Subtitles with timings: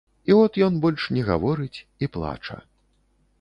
[0.29, 2.59] І от ён больш не гаворыць і плача.